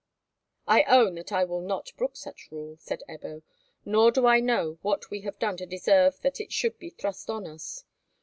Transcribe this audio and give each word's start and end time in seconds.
"I 0.65 0.81
own 0.85 1.13
that 1.13 1.31
I 1.31 1.43
will 1.43 1.61
not 1.61 1.91
brook 1.95 2.17
such 2.17 2.47
rule," 2.49 2.75
said 2.79 3.03
Ebbo; 3.07 3.43
"nor 3.85 4.09
do 4.09 4.25
I 4.25 4.39
know 4.39 4.79
what 4.81 5.11
we 5.11 5.21
have 5.21 5.37
done 5.37 5.57
to 5.57 5.65
deserve 5.67 6.21
that 6.21 6.41
it 6.41 6.51
should 6.51 6.79
be 6.79 6.89
thrust 6.89 7.29
on 7.29 7.45
us. 7.45 7.83